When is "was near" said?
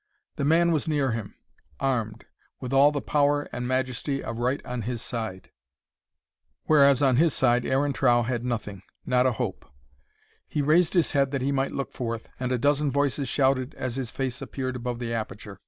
0.71-1.11